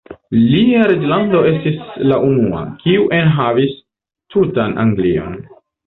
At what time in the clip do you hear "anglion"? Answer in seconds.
4.89-5.43